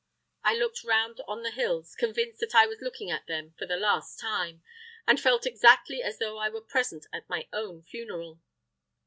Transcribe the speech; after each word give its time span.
I 0.43 0.55
looked 0.57 0.83
round 0.83 1.21
on 1.27 1.43
the 1.43 1.51
hills, 1.51 1.93
convinced 1.95 2.39
that 2.39 2.55
I 2.55 2.65
was 2.65 2.81
looking 2.81 3.11
at 3.11 3.27
them 3.27 3.53
for 3.59 3.67
the 3.67 3.77
last 3.77 4.19
time, 4.19 4.63
and 5.07 5.19
felt 5.21 5.45
exactly 5.45 6.01
as 6.01 6.17
though 6.17 6.39
I 6.39 6.49
were 6.49 6.59
present 6.61 7.05
at 7.13 7.29
my 7.29 7.47
own 7.53 7.83
funeral! 7.83 8.41